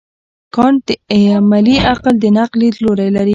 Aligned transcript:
کانټ 0.55 0.81
د 0.87 0.89
عملي 1.37 1.77
عقل 1.91 2.13
د 2.19 2.25
نقد 2.37 2.55
لیدلوری 2.61 3.09
لري. 3.15 3.29